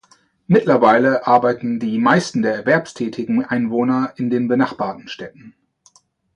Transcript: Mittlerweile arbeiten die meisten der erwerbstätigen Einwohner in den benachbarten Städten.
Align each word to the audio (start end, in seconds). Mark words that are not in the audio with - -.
Mittlerweile 0.47 1.27
arbeiten 1.27 1.79
die 1.79 1.99
meisten 1.99 2.41
der 2.41 2.55
erwerbstätigen 2.55 3.45
Einwohner 3.45 4.13
in 4.15 4.31
den 4.31 4.47
benachbarten 4.47 5.07
Städten. 5.07 5.53